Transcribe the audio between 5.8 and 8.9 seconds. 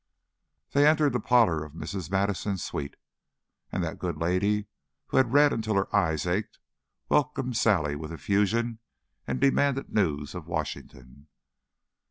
eyes ached, welcomed Sally with effusion